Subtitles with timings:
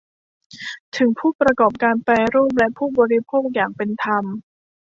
[0.97, 4.25] ถึงผู้ประกอบการแปรรูปและผู้บริโภคอย่างเป็นธรรม